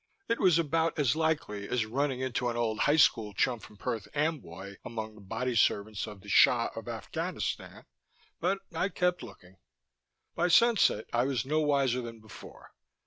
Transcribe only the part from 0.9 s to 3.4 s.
as likely as running into an old high school